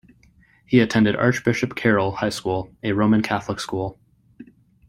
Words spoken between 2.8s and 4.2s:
a Roman Catholic school.